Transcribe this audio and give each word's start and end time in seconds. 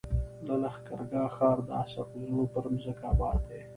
د 0.45 0.47
لښکر 0.63 0.99
ګاه 1.11 1.31
ښار 1.35 1.57
د 1.67 1.69
اسحق 1.81 2.09
زو 2.27 2.41
پر 2.53 2.65
مځکه 2.73 3.03
اباد 3.13 3.39
دی. 3.49 3.61